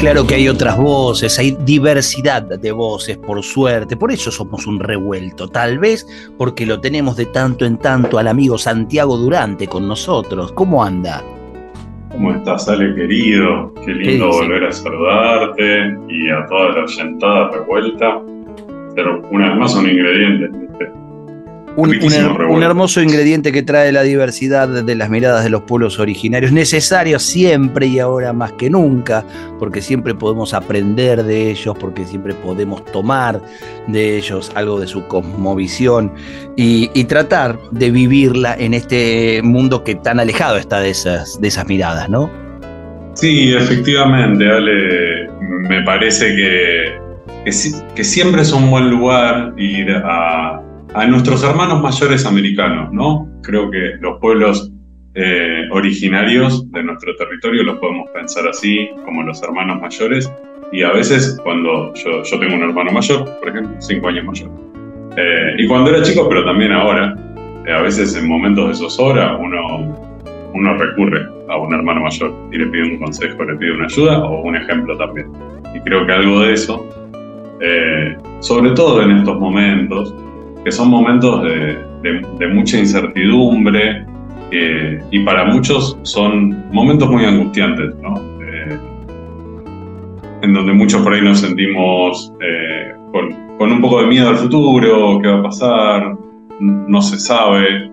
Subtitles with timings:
[0.00, 4.80] Claro que hay otras voces, hay diversidad de voces, por suerte, por eso somos un
[4.80, 6.06] revuelto, tal vez
[6.38, 10.52] porque lo tenemos de tanto en tanto al amigo Santiago Durante con nosotros.
[10.52, 11.22] ¿Cómo anda?
[12.12, 13.74] ¿Cómo estás, Ale querido?
[13.84, 18.22] Qué lindo volver a saludarte y a toda la oyentada revuelta.
[18.94, 20.59] Pero una vez más un ingrediente
[21.80, 27.18] un, hermoso ingrediente que trae la diversidad de las miradas de los pueblos originarios, necesario
[27.18, 29.24] siempre y ahora más que nunca,
[29.58, 33.40] porque siempre podemos aprender de ellos, porque siempre podemos tomar
[33.86, 36.12] de ellos algo de su cosmovisión
[36.56, 41.66] y, tratar de vivirla en este mundo que tan alejado está de esas, de esas
[41.66, 42.30] miradas, ¿no?
[43.14, 47.00] Sí, efectivamente, Ale, me parece que,
[47.96, 50.62] que siempre es un buen lugar ir a
[50.94, 53.28] a nuestros hermanos mayores americanos, ¿no?
[53.42, 54.72] Creo que los pueblos
[55.14, 60.30] eh, originarios de nuestro territorio los podemos pensar así, como los hermanos mayores,
[60.72, 64.50] y a veces cuando yo, yo tengo un hermano mayor, por ejemplo, cinco años mayor,
[65.16, 67.14] eh, y cuando era chico, pero también ahora,
[67.66, 69.96] eh, a veces en momentos de zozobra uno,
[70.54, 74.24] uno recurre a un hermano mayor y le pide un consejo, le pide una ayuda
[74.24, 75.28] o un ejemplo también.
[75.74, 76.88] Y creo que algo de eso,
[78.40, 80.14] sobre todo en estos momentos,
[80.64, 84.04] que son momentos de, mucha incertidumbre
[84.50, 88.16] eh, y para muchos son momentos muy angustiantes, ¿no?
[88.42, 88.78] Eh,
[90.42, 95.20] en donde muchos por ahí nos sentimos eh, con, un poco de miedo al futuro,
[95.22, 96.16] qué va a pasar,
[96.60, 97.90] no se sabe.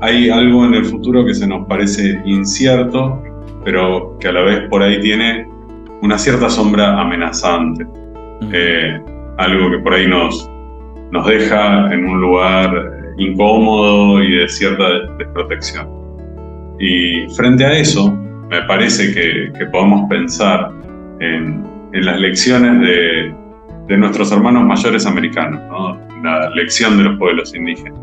[0.00, 3.22] hay algo en el futuro que se nos parece incierto,
[3.64, 5.46] pero que a la vez por ahí tiene
[6.02, 7.86] una cierta sombra amenazante.
[9.38, 10.51] algo que por ahí nos,
[11.12, 14.84] nos deja en un lugar incómodo y de cierta
[15.18, 15.86] desprotección.
[16.80, 18.10] Y frente a eso,
[18.50, 20.72] me parece que, podemos pensar
[21.20, 23.34] en, las lecciones de,
[23.96, 25.60] nuestros hermanos mayores americanos,
[26.22, 28.00] la lección de los pueblos indígenas.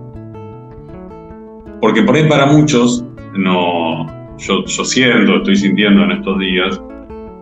[1.81, 3.03] Porque por ahí para muchos,
[3.33, 4.05] no,
[4.37, 6.79] yo, yo siento, estoy sintiendo en estos días,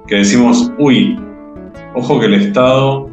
[0.08, 1.20] que decimos, uy,
[1.94, 3.10] ojo que el Estado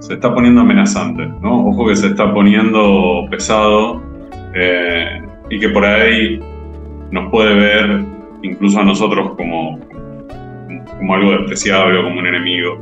[0.00, 1.68] se está poniendo amenazante, ¿no?
[1.68, 4.02] Ojo que se está poniendo pesado
[4.54, 6.40] eh, y que por ahí
[7.10, 8.04] nos puede ver
[8.42, 9.78] incluso a nosotros como,
[10.98, 12.78] como algo despreciable o como un enemigo.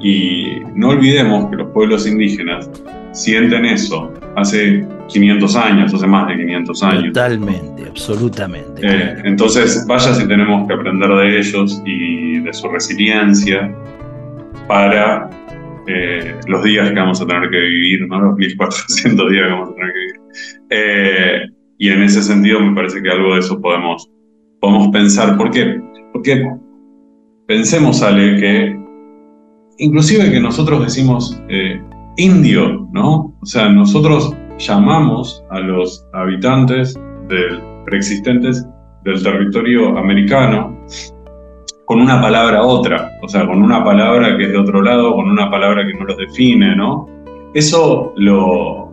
[0.00, 2.70] Y no olvidemos que los pueblos indígenas
[3.12, 7.04] sienten eso hace 500 años, hace más de 500 años.
[7.06, 8.82] Totalmente, absolutamente.
[8.82, 13.74] Eh, entonces, vaya si tenemos que aprender de ellos y de su resiliencia
[14.68, 15.30] para
[15.86, 18.20] eh, los días que vamos a tener que vivir, ¿no?
[18.20, 20.20] los 1400 días que vamos a tener que vivir.
[20.70, 21.46] Eh,
[21.78, 24.10] y en ese sentido me parece que algo de eso podemos,
[24.60, 25.36] podemos pensar.
[25.36, 25.80] ¿Por qué?
[26.12, 26.44] Porque
[27.46, 28.78] pensemos, Ale, que
[29.78, 31.80] inclusive que nosotros decimos eh,
[32.16, 33.36] indio, ¿no?
[33.40, 36.98] O sea, nosotros llamamos a los habitantes
[37.84, 38.66] preexistentes
[39.04, 40.76] del territorio americano
[41.86, 45.30] con una palabra otra, o sea, con una palabra que es de otro lado, con
[45.30, 47.08] una palabra que no los define, ¿no?
[47.54, 48.92] Eso lo,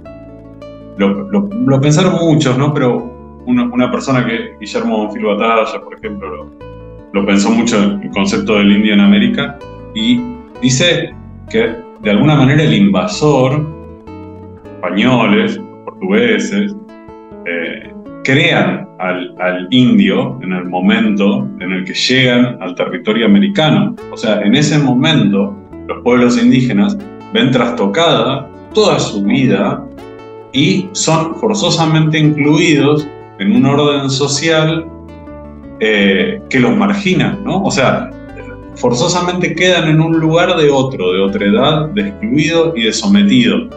[0.98, 2.72] lo, pensaron muchos, ¿no?
[2.72, 3.12] Pero
[3.48, 6.52] una, persona que, Guillermo Bonfil Batalla, por ejemplo,
[7.12, 9.58] lo, pensó mucho el concepto del indio en América
[9.96, 10.22] y
[10.62, 11.16] dice
[11.50, 13.66] que de alguna manera el invasor,
[14.66, 16.76] españoles, portugueses,
[17.48, 17.92] eh,
[18.24, 23.96] crean al, indio en el momento en el que llegan al territorio americano.
[24.12, 25.55] O sea, en ese momento
[25.88, 26.97] los pueblos indígenas
[27.34, 29.84] ven trastocada toda su vida
[30.53, 33.08] y son forzosamente incluidos
[33.40, 34.85] en un orden social
[35.79, 37.64] eh, que los margina, ¿no?
[37.64, 38.09] O sea,
[38.76, 43.67] forzosamente quedan en un lugar de otro, de otra edad, de excluido y de sometido.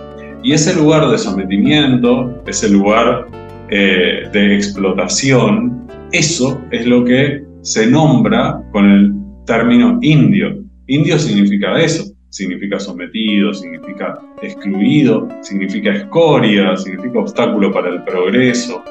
[0.42, 3.26] Y ese lugar de sometimiento, ese lugar
[3.70, 9.14] eh, de explotación, eso es lo que se nombra con el
[9.44, 10.62] término indio.
[10.86, 18.82] Indio significa eso, significa sometido, significa excluido, significa escoria, significa obstáculo para el progreso.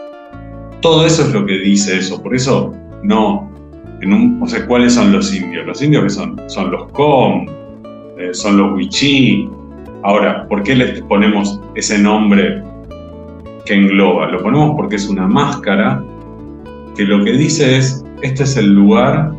[0.82, 2.74] Todo eso es lo que dice eso, por eso
[3.04, 3.52] no,
[4.02, 5.66] en un, o sea, ¿cuáles son los indios?
[5.66, 7.46] Los indios que son, son los com,
[8.18, 9.50] eh, son los wichí,
[10.06, 12.62] Ahora, ¿por qué le ponemos ese nombre
[13.66, 14.28] que engloba?
[14.32, 16.04] Lo ponemos porque es una máscara
[16.96, 19.32] que lo que dice es, este es el lugar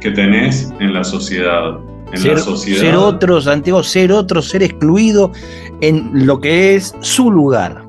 [0.00, 1.78] que tenés en la sociedad.
[2.12, 2.80] En ser, la sociedad.
[2.80, 5.30] ser otro, Santiago, ser otro, ser excluido
[5.80, 7.84] en lo que es su lugar,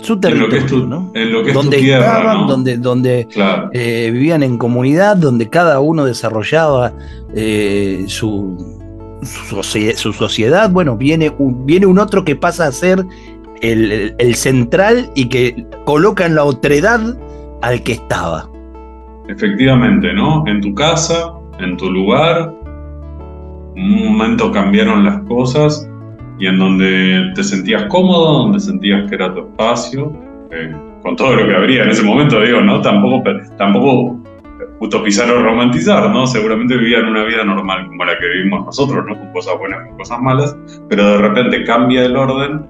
[0.00, 1.10] su territorio, en lo que es tu, ¿no?
[1.14, 2.46] en lo que es donde tu tierra, estaban, ¿no?
[2.46, 3.68] donde, donde Claro.
[3.74, 6.92] eh, vivían en comunidad, donde cada uno desarrollaba
[7.34, 8.56] eh, su,
[9.22, 10.70] su, socie- su sociedad.
[10.70, 13.04] Bueno, viene un, viene un otro que pasa a ser
[13.62, 17.00] el, central y que coloca en la otredad
[17.62, 18.48] al que estaba.
[19.28, 20.44] Efectivamente, ¿no?
[20.46, 22.52] En tu casa, en tu lugar,
[23.74, 25.88] un momento cambiaron las cosas
[26.38, 30.12] y en donde te sentías cómodo, donde sentías que era tu espacio,
[30.50, 32.80] eh, con todo lo que habría en ese momento, digo, ¿no?
[32.80, 33.22] Tampoco,
[33.56, 34.20] tampoco
[34.80, 36.26] utopizar o romantizar, ¿no?
[36.26, 39.18] Seguramente vivían una vida normal como la que vivimos nosotros, ¿no?
[39.18, 40.56] Con cosas buenas, con cosas malas,
[40.88, 42.66] pero de repente cambia el orden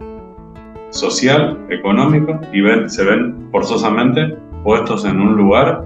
[0.96, 5.84] social, económico, y ven, se ven forzosamente puestos en un lugar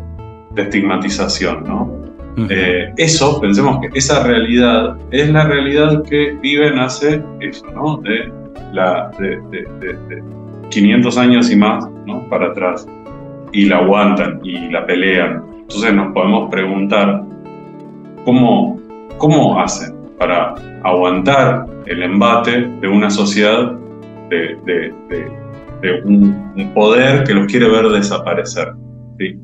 [0.55, 2.01] de estigmatización, ¿no?
[2.49, 7.99] Eh, eso, pensemos que esa realidad es la realidad que viven hace eso, ¿no?
[7.99, 8.33] De,
[8.73, 10.23] la, de- de- de
[10.71, 12.27] 500 años y más, ¿no?
[12.31, 12.87] Para atrás.
[13.53, 15.43] Y la aguantan y la pelean.
[15.63, 17.23] Entonces nos podemos preguntar,
[18.25, 18.81] ¿cómo,
[19.19, 20.55] cómo hacen para
[20.85, 23.73] aguantar el embate de una sociedad,
[24.31, 24.95] de, de-
[25.83, 28.69] de- un, un poder que los quiere ver desaparecer?
[29.19, 29.39] ¿sí?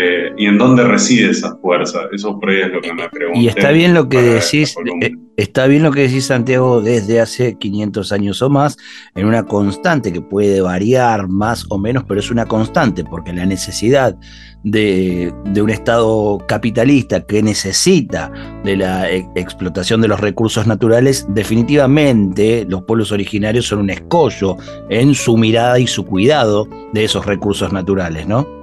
[0.00, 2.02] Eh, ¿Y en dónde reside esa fuerza?
[2.12, 3.40] Eso por ahí es lo que me pregunto.
[3.40, 7.58] Y está bien lo que decís, eh, está bien lo que decís Santiago desde hace
[7.58, 8.76] 500 años o más,
[9.16, 13.44] en una constante que puede variar más o menos, pero es una constante, porque la
[13.44, 14.16] necesidad
[14.62, 18.30] de, de un Estado capitalista que necesita
[18.62, 24.56] de la e- explotación de los recursos naturales, definitivamente los pueblos originarios son un escollo
[24.90, 28.57] en su mirada y su cuidado de esos recursos naturales, ¿no?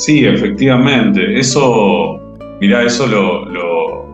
[0.00, 1.38] Sí, efectivamente.
[1.38, 2.18] Eso,
[2.58, 4.06] mira, eso lo, lo,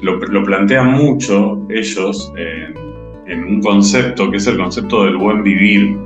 [0.00, 2.74] lo, lo plantean mucho ellos en,
[3.26, 5.98] en un concepto que es el concepto del buen vivir,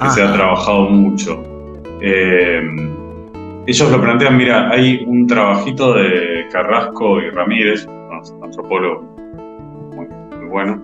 [0.00, 1.42] que se ha trabajado mucho.
[2.00, 2.62] Eh,
[3.66, 9.04] ellos lo plantean, mira, hay un trabajito de Carrasco y Ramírez, unos antropólogos
[9.96, 10.06] muy,
[10.38, 10.78] muy buenos,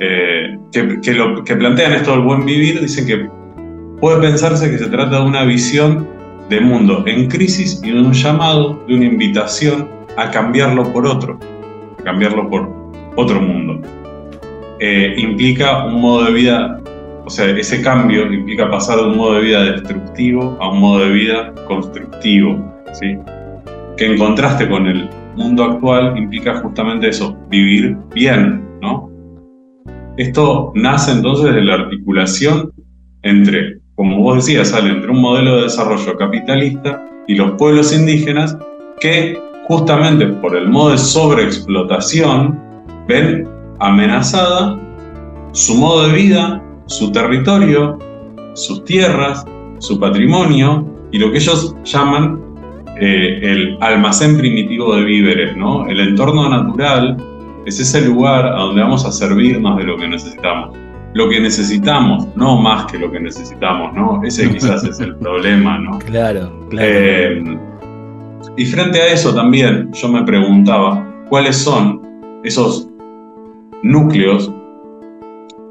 [0.00, 3.28] eh, que, que lo, que plantean esto del buen vivir, dicen que
[4.00, 6.15] puede pensarse que se trata de una visión
[6.48, 11.38] de mundo en crisis y de un llamado, de una invitación a cambiarlo por otro,
[11.98, 12.70] a cambiarlo por
[13.16, 13.80] otro mundo.
[14.78, 16.80] Eh, implica un modo de vida,
[17.24, 21.04] o sea, ese cambio implica pasar de un modo de vida destructivo a un modo
[21.04, 23.16] de vida constructivo, ¿sí?
[23.96, 29.10] Que en contraste con el mundo actual implica justamente eso, vivir bien, ¿no?
[30.16, 32.72] Esto nace entonces de la articulación
[33.22, 38.56] entre, como vos decías, sale entre un modelo de desarrollo capitalista y los pueblos indígenas
[39.00, 42.60] que justamente por el modo de sobreexplotación
[43.08, 43.48] ven
[43.80, 44.78] amenazada
[45.52, 47.98] su modo de vida, su territorio,
[48.54, 49.44] sus tierras,
[49.78, 52.40] su patrimonio y lo que ellos llaman
[53.00, 55.86] eh, el almacén primitivo de víveres, ¿no?
[55.86, 57.16] El entorno natural
[57.64, 60.85] es ese lugar a donde vamos a servirnos de lo que necesitamos.
[61.16, 64.20] Lo que necesitamos, no más que lo que necesitamos, ¿no?
[64.22, 65.98] Ese quizás es el problema, ¿no?
[66.00, 66.86] Claro, claro.
[66.86, 67.58] Eh,
[68.58, 72.02] y frente a eso también yo me preguntaba cuáles son
[72.44, 72.90] esos
[73.82, 74.52] núcleos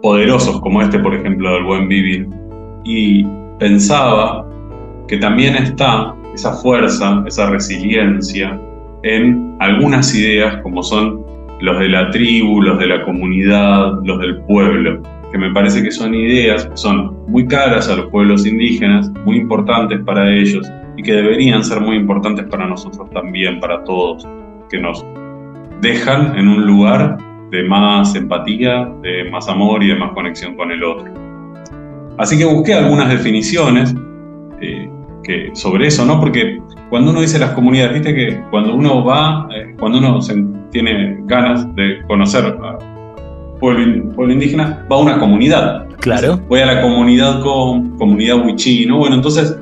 [0.02, 2.28] poderosos como este, por ejemplo, del buen vivir.
[2.84, 3.24] Y
[3.60, 4.48] pensaba
[5.08, 8.60] que también está esa fuerza, esa resiliencia
[9.04, 11.24] en algunas ideas como son
[11.62, 15.02] los de la tribu, los de la comunidad, los del pueblo,
[15.36, 19.36] que me parece que son ideas que son muy caras a los pueblos indígenas, muy
[19.36, 20.66] importantes para ellos
[20.96, 24.26] y que deberían ser muy importantes para nosotros también, para todos,
[24.70, 25.06] que nos
[25.82, 27.18] dejan en un lugar
[27.52, 31.14] de más empatía, de más amor y de más conexión con el otro.
[32.18, 33.94] Así que busqué algunas definiciones
[34.62, 34.90] eh,
[35.52, 36.18] sobre eso, ¿no?
[36.18, 40.42] Porque cuando uno dice las comunidades, viste que cuando uno va, eh, cuando uno se,
[40.72, 42.95] tiene ganas de conocer a
[43.60, 45.86] pueblo, pueblo indígena, va a una comunidad.
[46.00, 46.22] Claro.
[46.22, 48.98] Entonces, voy a la comunidad con comunidad wichí, ¿no?
[48.98, 49.58] Bueno, entonces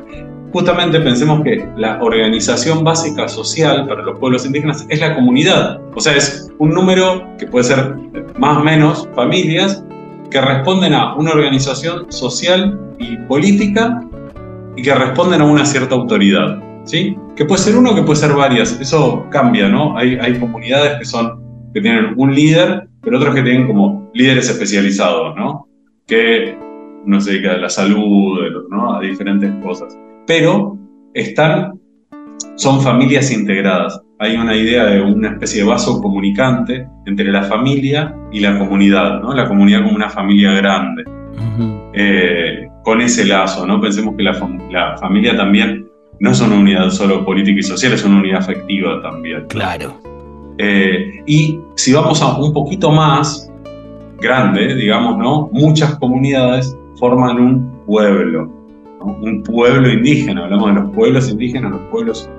[0.52, 5.82] justamente pensemos que la organización básica social para los pueblos indígenas es la comunidad.
[5.96, 7.96] O sea, es un número que puede ser
[8.38, 9.84] más o menos familias
[10.30, 14.02] que responden a una organización social y política
[14.76, 16.62] y que responden a una cierta autoridad.
[16.86, 17.16] ¿sí?
[17.36, 18.80] Que puede ser uno, que puede ser varias.
[18.80, 19.98] Eso cambia, ¿no?
[19.98, 21.42] Hay, hay comunidades que, son,
[21.74, 25.68] que tienen un líder pero otros que tienen como líderes especializados, ¿no?
[26.08, 26.58] Que
[27.06, 28.96] uno se dedica a la salud, ¿no?
[28.96, 29.98] A diferentes cosas.
[30.26, 30.78] Pero
[31.14, 31.80] están,
[32.56, 34.02] son familias integradas.
[34.20, 39.20] Hay una idea de una especie de vaso comunicante entre la familia y la comunidad,
[39.22, 39.34] ¿no?
[39.34, 41.04] La comunidad como una familia grande.
[41.94, 43.80] Eh, con ese lazo, ¿no?
[43.82, 44.32] Pensemos que la,
[44.72, 45.88] la familia también
[46.20, 49.46] no es una unidad solo política y social, es una unidad afectiva también.
[49.48, 50.00] Claro.
[50.58, 53.52] Eh, y si vamos a un poquito más
[54.20, 55.50] grande, digamos, ¿no?
[55.52, 58.50] Muchas comunidades forman un pueblo,
[59.02, 62.30] un pueblo indígena, hablamos de los pueblos indígenas, los pueblos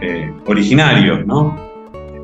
[0.00, 1.56] eh, originarios, ¿no?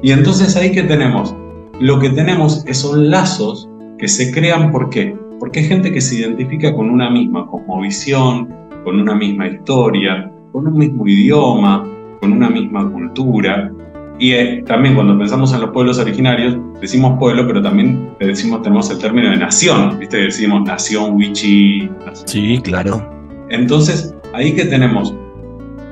[0.03, 1.35] Y entonces ahí que tenemos,
[1.81, 3.69] lo que tenemos son lazos
[3.99, 5.17] que se crean, ¿por qué?
[5.41, 8.49] Porque hay gente que se identifica con una misma cosmovisión,
[8.85, 11.85] con una misma historia, con un mismo idioma,
[12.21, 13.73] con una misma cultura.
[14.19, 18.91] Y eh, también cuando pensamos en los pueblos originarios, decimos pueblo, pero también decimos, tenemos
[18.91, 20.17] el término de nación, ¿viste?
[20.17, 21.91] Decimos nación, wichi.
[22.25, 23.07] Sí, claro.
[23.51, 25.15] Entonces, ahí que tenemos,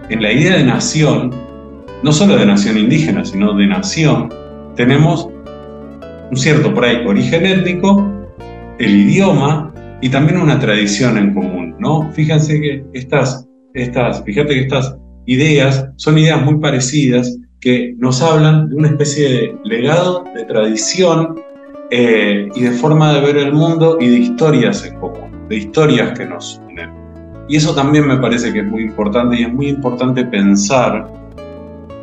[0.09, 1.31] en la idea de nación,
[2.02, 4.33] no solo de nación indígena, sino de nación,
[4.75, 5.28] tenemos
[6.31, 8.11] un cierto por ahí origen étnico,
[8.78, 12.11] el idioma y también una tradición en común, ¿no?
[12.12, 18.68] Fíjense que estas estas, fíjate que estas ideas son ideas muy parecidas que nos hablan
[18.68, 21.40] de una especie de legado, de tradición
[21.90, 26.16] eh, y de forma de ver el mundo y de historias en común, de historias
[26.16, 26.90] que nos unen.
[27.49, 31.11] Y eso también me parece que es muy importante y es muy importante pensar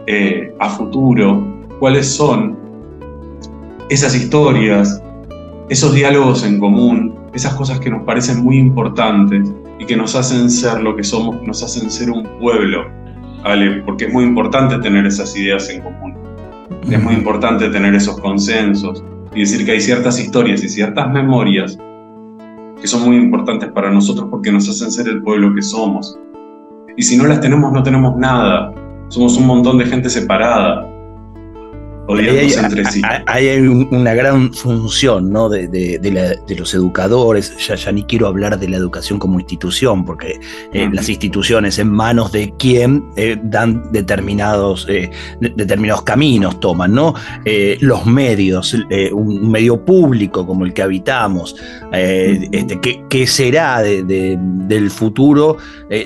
[0.07, 1.45] eh, a futuro
[1.77, 2.57] cuáles son
[3.91, 4.99] esas historias,
[5.69, 10.49] esos diálogos en común, esas cosas que nos parecen muy importantes y que nos hacen
[10.49, 13.00] ser lo que somos, nos hacen ser un pueblo,
[13.43, 13.81] ¿vale?
[13.85, 16.15] Porque es muy importante tener esas ideas en común.
[16.89, 21.77] Es muy importante tener esos consensos y decir que hay ciertas historias y ciertas memorias
[22.81, 26.17] que son muy importantes para nosotros porque nos hacen ser el pueblo que somos.
[26.97, 28.73] Y si no las tenemos, no tenemos nada.
[29.09, 30.87] Somos un montón de gente separada,
[33.27, 35.49] hay, una gran función ¿no?
[35.49, 35.99] de,
[36.57, 40.39] los educadores, ya, ya, ni quiero hablar de la educación como institución, porque
[40.73, 47.13] eh, las instituciones en manos de quién eh, dan determinados, eh, determinados caminos, toman, ¿no?
[47.79, 48.75] los medios,
[49.13, 51.55] un medio público como el que habitamos,
[51.91, 55.57] este, ¿qué, será del futuro?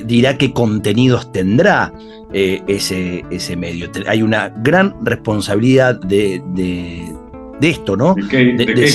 [0.05, 1.93] dirá qué contenidos tendrá.
[2.37, 3.89] Eh, ese, ese medio.
[4.07, 6.43] Hay una gran responsabilidad de,
[7.61, 8.13] esto, ¿no?
[8.13, 8.87] De,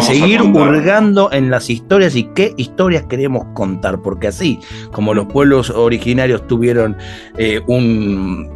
[0.00, 4.60] seguir hurgando en las historias y qué historias queremos contar, porque así
[4.92, 6.96] como los pueblos originarios tuvieron
[7.36, 8.48] eh, un,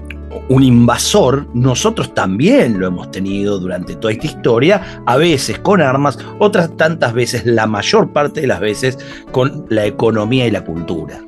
[0.49, 6.19] un invasor, nosotros también lo hemos tenido durante toda esta historia, a veces con armas,
[6.39, 8.99] otras tantas veces, la mayor parte de las veces,
[9.33, 11.21] con la economía y la cultura.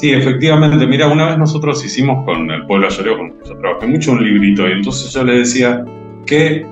[0.00, 0.86] Sí, efectivamente.
[0.86, 4.66] Mira, una vez nosotros hicimos con el pueblo ayoreo, con yo trabajé mucho un librito,
[4.66, 5.84] y entonces yo le decía
[6.24, 6.64] que,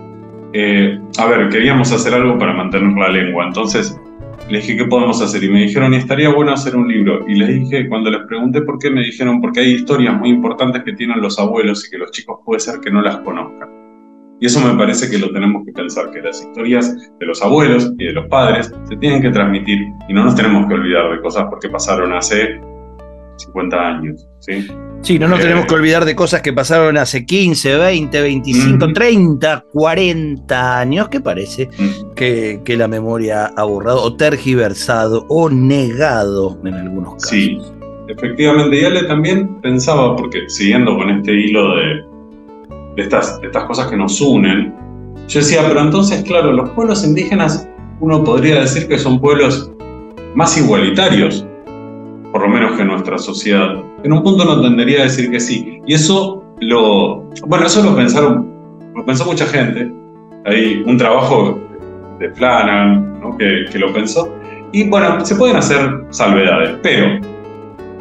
[0.54, 3.46] eh, a ver, queríamos hacer algo para mantener la lengua.
[3.46, 4.00] Entonces
[4.48, 5.44] le dije, ¿qué podemos hacer?
[5.44, 7.28] Y me dijeron, y estaría bueno hacer un libro.
[7.28, 10.82] Y les dije, cuando les pregunté por qué, me dijeron, porque hay historias muy importantes
[10.82, 13.68] que tienen los abuelos y que los chicos puede ser que no las conozcan.
[14.40, 17.92] Y eso me parece que lo tenemos que pensar, que las historias de los abuelos
[17.98, 21.20] y de los padres se tienen que transmitir y no nos tenemos que olvidar de
[21.20, 22.58] cosas porque pasaron hace
[23.38, 24.28] 50 años.
[24.40, 24.66] ¿sí?
[25.02, 29.64] Sí, no nos tenemos que olvidar de cosas que pasaron hace 15, 20, 25, 30,
[29.72, 31.70] 40 años, que parece
[32.14, 37.30] que, la memoria ha borrado o tergiversado o negado en algunos casos.
[37.30, 37.58] Sí,
[38.08, 38.80] efectivamente.
[38.80, 43.96] Y Ale también pensaba, porque siguiendo con este hilo de, estas, de estas cosas que
[43.96, 44.74] nos unen,
[45.28, 47.68] yo decía, pero entonces, claro, los pueblos indígenas,
[48.00, 49.72] uno podría decir que son pueblos
[50.34, 51.47] más igualitarios
[52.32, 53.82] por lo menos que nuestra sociedad.
[54.02, 55.80] En un punto no tendería a decir que sí.
[55.86, 58.48] Y eso lo, bueno, eso lo pensaron,
[58.94, 59.90] lo pensó mucha gente.
[60.44, 61.58] Hay un trabajo
[62.18, 63.36] de Flanagan ¿no?
[63.36, 64.34] que, lo pensó.
[64.72, 67.20] Y bueno, se pueden hacer salvedades, pero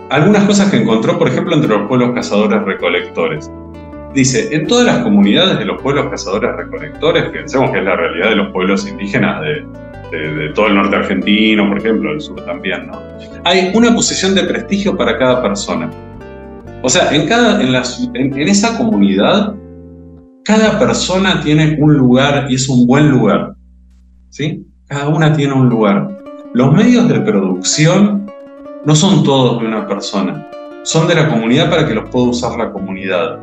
[0.10, 3.52] algunas cosas que encontró, por ejemplo, entre los pueblos cazadores recolectores.
[4.14, 8.30] Dice, en todas las comunidades de los pueblos cazadores recolectores, pensemos que es la realidad
[8.30, 9.66] de los pueblos indígenas de,
[10.56, 12.98] todo el norte argentino, por ejemplo, el sur también, ¿no?
[13.44, 15.92] Hay una posición de prestigio para cada persona.
[16.82, 17.76] O sea, en, cada, en,
[18.16, 19.54] en, esa comunidad,
[20.46, 23.54] cada persona tiene un lugar y es un buen lugar.
[24.30, 24.66] ¿Sí?
[24.88, 26.24] Cada una tiene un lugar.
[26.54, 28.32] Los medios de producción
[28.86, 30.48] no son todos de una persona,
[30.84, 33.40] son de la comunidad para que los pueda usar la comunidad.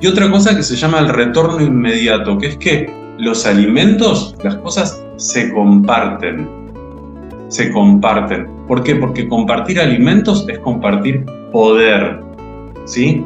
[0.00, 4.56] Y otra cosa que se llama el retorno inmediato, que es que los alimentos, las
[4.56, 6.48] cosas se comparten.
[7.48, 8.46] Se comparten.
[8.66, 8.94] ¿Por qué?
[8.94, 12.20] Porque compartir alimentos es compartir poder.
[12.84, 13.24] ¿Sí?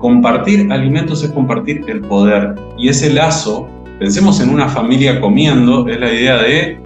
[0.00, 2.54] Compartir alimentos es compartir el poder.
[2.76, 6.80] Y ese lazo, pensemos en una familia comiendo, es la idea de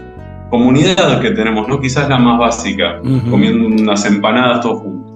[0.50, 1.80] comunidad que tenemos, ¿no?
[1.80, 3.00] Quizás la más básica,
[3.30, 5.10] comiendo unas empanadas todos juntos.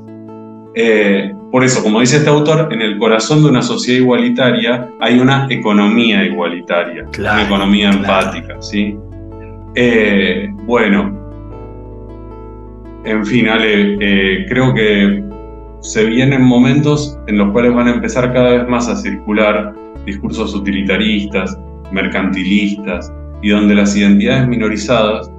[0.75, 5.19] Eh, por eso, como dice este autor, en el corazón de una sociedad igualitaria hay
[5.19, 8.95] una economía igualitaria, una economía empática, ¿sí?
[9.75, 11.19] Eh, bueno,
[13.07, 15.25] en fin, Ale, eh, creo que
[15.81, 19.73] se vienen momentos en los cuales van a empezar cada vez más a circular
[20.05, 21.59] discursos utilitaristas,
[21.91, 23.11] mercantilistas,
[23.41, 25.31] y donde las identidades minorizadas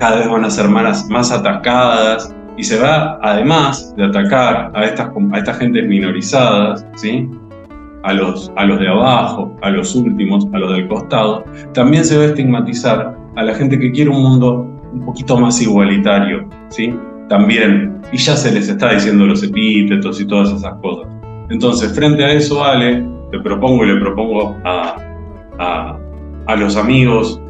[0.00, 4.84] cada vez van a ser más, más atacadas y se va, además de atacar a
[4.84, 7.26] estas, a estas gentes minorizadas, ¿sí?
[8.02, 12.18] a, los, a los de abajo, a los últimos, a los del costado, también se
[12.18, 16.94] va a estigmatizar a la gente que quiere un mundo un poquito más igualitario, ¿sí?
[17.30, 21.10] También, y ya se les está diciendo los epítetos y todas esas cosas.
[21.48, 24.96] Entonces, frente a eso, Ale, te propongo y le propongo a,
[25.58, 27.40] a, los amigos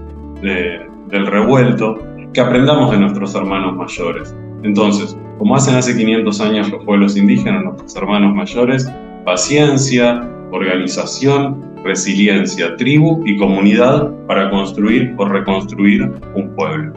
[0.40, 1.98] del revuelto
[2.32, 4.32] que aprendamos de nuestros hermanos mayores.
[4.62, 8.90] Entonces, como hacen hace 500 años los pueblos indígenas, nuestros hermanos mayores,
[9.24, 16.92] paciencia, organización, resiliencia, tribu y comunidad para construir o reconstruir un pueblo.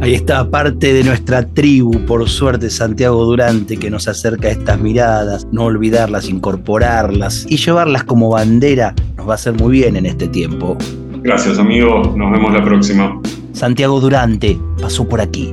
[0.00, 4.80] Ahí está parte de nuestra tribu, por suerte, Santiago Durante, que nos acerca a estas
[4.80, 10.06] miradas, no olvidarlas, incorporarlas y llevarlas como bandera, nos va a hacer muy bien en
[10.06, 10.78] este tiempo.
[11.22, 12.14] Gracias, amigo.
[12.16, 13.20] Nos vemos la próxima.
[13.52, 15.52] Santiago Durante pasó por aquí,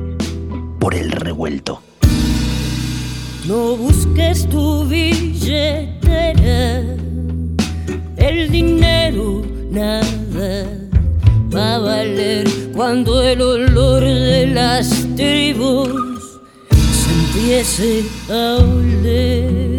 [0.78, 1.82] por el revuelto.
[3.46, 6.82] No busques tu billetera,
[8.16, 10.66] el dinero nada
[11.54, 19.76] va a valer cuando el olor de las tribus se empiece a oler.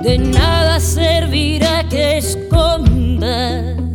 [0.00, 3.85] De nada servirá que escondas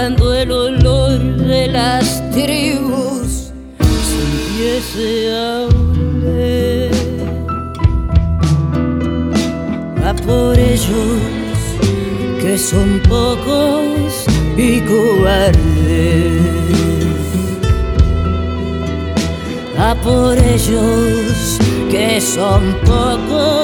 [0.00, 3.50] cuando el olor de las tribus
[4.08, 6.92] se empiece a oler.
[10.06, 11.18] A por ellos
[12.40, 14.24] que son pocos
[14.56, 16.42] y cobardes
[19.78, 21.58] a por ellos
[21.90, 23.57] que son pocos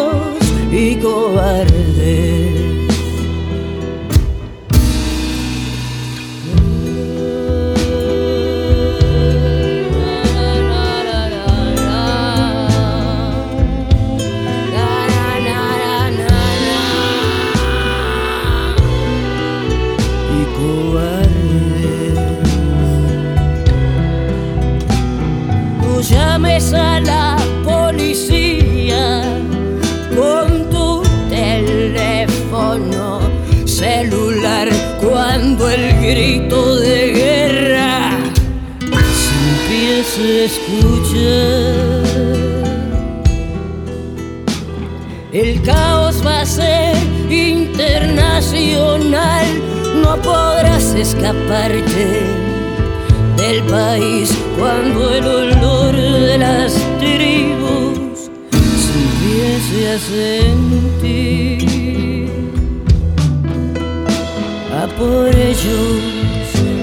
[40.04, 42.04] a escuchar.
[45.32, 46.94] El caos va a ser
[47.30, 49.46] internacional,
[50.02, 52.22] no podrás escaparte
[53.36, 58.30] del país cuando el olor de las tribus
[58.84, 59.98] se empiece a
[60.78, 62.28] sentir.
[64.80, 66.00] A por ellos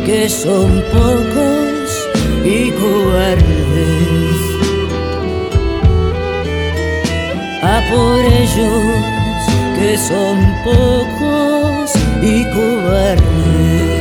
[0.06, 1.71] que son pocos
[2.52, 4.42] y cobardes.
[7.64, 8.84] A por ellos
[9.78, 14.01] que son pocos y cobardes.